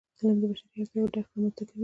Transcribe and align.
علم 0.19 0.37
د 0.41 0.43
بشري 0.51 0.67
اړتیاوو 0.81 1.11
درک 1.13 1.27
رامنځته 1.31 1.63
کوي. 1.69 1.79